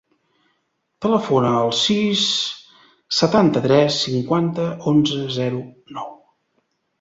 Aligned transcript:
Telefona 1.05 1.51
al 1.57 1.73
sis, 1.79 2.23
setanta-tres, 3.19 3.99
cinquanta, 4.07 4.67
onze, 4.95 5.21
zero, 5.37 5.63
nou. 6.01 6.11